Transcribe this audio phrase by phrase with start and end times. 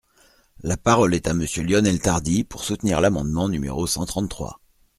[0.63, 4.59] La parole est à Monsieur Lionel Tardy, pour soutenir l’amendement numéro cent trente-trois.